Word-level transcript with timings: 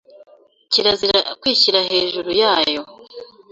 kirazira 0.71 1.19
kwishyira 1.41 1.79
hejuru 1.89 2.29
yayo 2.41 2.81